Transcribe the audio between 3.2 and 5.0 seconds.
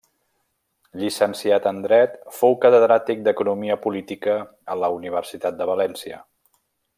d'economia política a la